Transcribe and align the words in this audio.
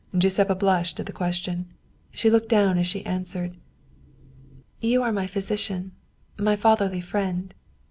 Giuseppa 0.17 0.55
blushed 0.55 0.99
at 0.99 1.05
the 1.05 1.13
question. 1.13 1.67
She 2.11 2.31
looked 2.31 2.49
down 2.49 2.79
as 2.79 2.87
she 2.87 3.05
answered:" 3.05 3.55
You 4.91 5.03
are 5.03 5.11
my 5.11 5.27
physician, 5.27 5.91
my 6.39 6.55
fatherly 6.55 7.01
friend. 7.01 7.53